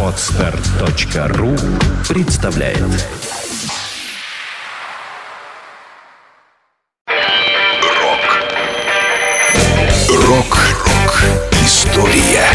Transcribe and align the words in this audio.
Отстар.ру 0.00 1.56
представляет. 2.08 2.78
Рок. 7.98 8.42
Рок-рок 10.08 11.24
История 11.64 12.46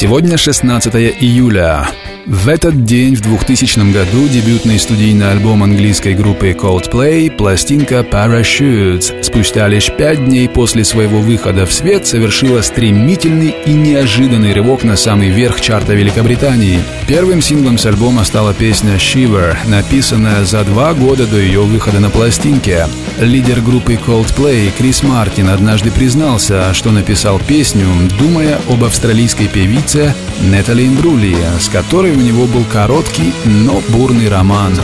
Сегодня 0.00 0.36
16 0.36 0.94
июля. 0.94 1.88
В 2.24 2.48
этот 2.48 2.84
день, 2.84 3.16
в 3.16 3.20
2000 3.22 3.90
году, 3.90 4.28
дебютный 4.28 4.78
студийный 4.78 5.32
альбом 5.32 5.64
английской 5.64 6.14
группы 6.14 6.50
Coldplay, 6.50 7.30
пластинка 7.30 8.00
Parachutes, 8.08 9.24
спустя 9.24 9.66
лишь 9.66 9.90
пять 9.90 10.24
дней 10.24 10.48
после 10.48 10.84
своего 10.84 11.20
выхода 11.20 11.66
в 11.66 11.72
свет, 11.72 12.06
совершила 12.06 12.60
стремительный 12.60 13.56
и 13.66 13.72
неожиданный 13.72 14.52
рывок 14.52 14.84
на 14.84 14.94
самый 14.94 15.30
верх 15.30 15.60
чарта 15.60 15.94
Великобритании. 15.94 16.80
Первым 17.08 17.40
синглом 17.40 17.78
с 17.78 17.86
альбома 17.86 18.24
стала 18.24 18.54
песня 18.54 18.96
Shiver, 18.96 19.56
написанная 19.66 20.44
за 20.44 20.62
два 20.64 20.92
года 20.92 21.26
до 21.26 21.38
ее 21.38 21.62
выхода 21.62 21.98
на 21.98 22.10
пластинке. 22.10 22.86
Лидер 23.18 23.62
группы 23.62 23.94
Coldplay 23.94 24.70
Крис 24.76 25.02
Мартин 25.02 25.48
однажды 25.48 25.90
признался, 25.90 26.72
что 26.74 26.92
написал 26.92 27.40
песню, 27.40 27.86
думая 28.18 28.60
об 28.68 28.84
австралийской 28.84 29.48
певице 29.48 29.87
Нетали 29.94 30.86
Имбрули, 30.86 31.34
с 31.58 31.70
которой 31.70 32.12
у 32.12 32.20
него 32.20 32.44
был 32.44 32.62
короткий, 32.64 33.32
но 33.46 33.80
бурный 33.88 34.28
роман. 34.28 34.74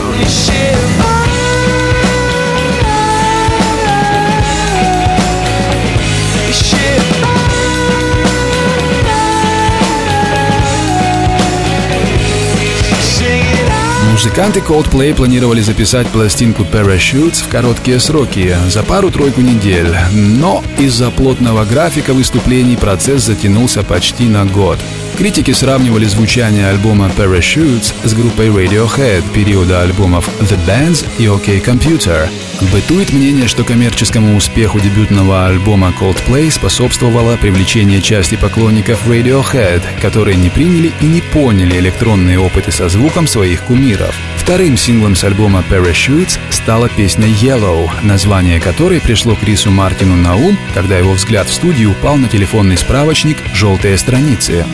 Музыканты 14.11 14.59
Coldplay 14.59 15.13
планировали 15.13 15.61
записать 15.61 16.07
пластинку 16.07 16.63
Parachutes 16.63 17.43
в 17.43 17.47
короткие 17.47 17.99
сроки, 17.99 18.55
за 18.69 18.81
пару-тройку 18.81 19.41
недель, 19.41 19.95
но 20.13 20.63
из-за 20.79 21.11
плотного 21.11 21.63
графика 21.63 22.13
выступлений 22.13 22.75
процесс 22.75 23.21
затянулся 23.21 23.83
почти 23.83 24.23
на 24.23 24.45
год. 24.45 24.79
Критики 25.17 25.51
сравнивали 25.51 26.03
звучание 26.05 26.67
альбома 26.67 27.09
Parachutes 27.17 27.93
с 28.03 28.13
группой 28.13 28.49
Radiohead 28.49 29.23
периода 29.33 29.81
альбомов 29.81 30.27
The 30.41 30.59
Bands 30.67 31.05
и 31.17 31.23
OK 31.23 31.63
Computer. 31.63 32.27
Бытует 32.71 33.13
мнение, 33.13 33.47
что 33.47 33.63
коммерческому 33.63 34.35
успеху 34.35 34.79
дебютного 34.79 35.47
альбома 35.47 35.93
Coldplay 35.97 36.51
способствовало 36.51 37.37
привлечение 37.37 38.01
части 38.01 38.35
поклонников 38.35 39.07
Radiohead, 39.07 39.81
которые 40.01 40.35
не 40.35 40.49
приняли 40.49 40.91
и 40.99 41.05
не 41.05 41.21
поняли 41.21 41.79
электронные 41.79 42.37
опыты 42.37 42.73
со 42.73 42.89
звуком 42.89 43.25
своих 43.25 43.61
кумиров. 43.61 44.13
Вторым 44.35 44.75
синглом 44.75 45.15
с 45.15 45.23
альбома 45.23 45.63
Parachutes 45.69 46.37
стала 46.49 46.89
песня 46.89 47.27
Yellow, 47.27 47.89
название 48.03 48.59
которой 48.59 48.99
пришло 48.99 49.35
Крису 49.35 49.71
Мартину 49.71 50.17
на 50.17 50.35
ум, 50.35 50.57
когда 50.73 50.97
его 50.97 51.13
взгляд 51.13 51.47
в 51.47 51.53
студии 51.53 51.85
упал 51.85 52.17
на 52.17 52.27
телефонный 52.27 52.77
справочник 52.77 53.37
«Желтые 53.53 53.97
страницы». 53.97 54.65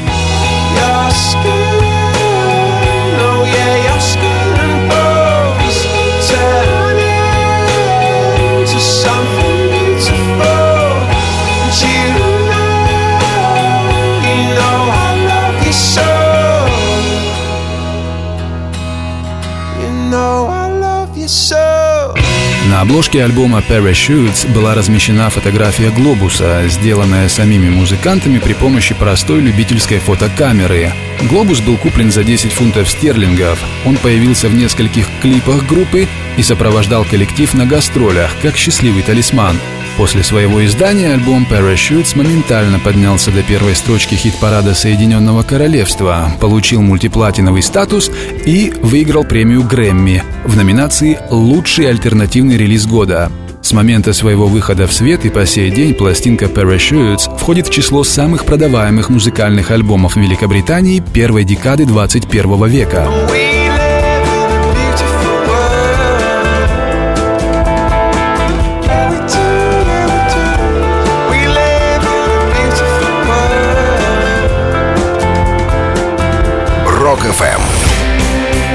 your 0.76 1.12
skin. 1.12 1.41
На 22.72 22.80
обложке 22.80 23.22
альбома 23.22 23.60
Parachutes 23.60 24.50
была 24.54 24.74
размещена 24.74 25.30
фотография 25.30 25.90
глобуса, 25.90 26.64
сделанная 26.70 27.28
самими 27.28 27.70
музыкантами 27.70 28.40
при 28.40 28.54
помощи 28.54 28.96
простой 28.96 29.42
любительской 29.42 30.00
фотокамеры. 30.00 30.94
Глобус 31.30 31.60
был 31.60 31.76
куплен 31.76 32.14
за 32.14 32.24
10 32.24 32.54
фунтов 32.54 32.90
стерлингов. 32.90 33.60
Он 33.86 33.98
появился 33.98 34.48
в 34.48 34.56
нескольких 34.56 35.06
клипах 35.22 35.68
группы 35.68 36.08
и 36.38 36.44
сопровождал 36.44 37.04
коллектив 37.04 37.54
на 37.56 37.66
гастролях, 37.66 38.34
как 38.42 38.56
счастливый 38.56 39.04
талисман. 39.04 39.58
После 39.98 40.24
своего 40.24 40.66
издания 40.66 41.14
альбом 41.14 41.46
Parachutes 41.50 42.18
моментально 42.18 42.80
поднялся 42.80 43.32
до 43.32 43.44
первой 43.44 43.76
строчки 43.76 44.16
хит-парада 44.16 44.74
Соединенного 44.74 45.44
Королевства, 45.44 46.32
получил 46.40 46.82
мультиплатиновый 46.82 47.62
статус 47.62 48.10
и 48.46 48.74
выиграл 48.82 49.24
премию 49.24 49.64
Грэмми 49.64 50.24
в 50.46 50.56
номинации 50.56 51.20
«Лучший 51.30 51.90
альтернативный 51.90 52.58
релиз 52.58 52.86
года». 52.86 53.32
С 53.62 53.74
момента 53.74 54.12
своего 54.12 54.48
выхода 54.48 54.88
в 54.88 54.94
свет 54.94 55.24
и 55.24 55.30
по 55.30 55.46
сей 55.46 55.70
день 55.70 55.94
пластинка 55.94 56.46
Parachutes 56.46 57.38
входит 57.38 57.68
в 57.68 57.72
число 57.72 58.04
самых 58.04 58.46
продаваемых 58.46 59.10
музыкальных 59.10 59.70
альбомов 59.70 60.16
Великобритании 60.16 61.04
первой 61.14 61.44
декады 61.44 61.86
21 61.86 62.68
века. 62.68 63.08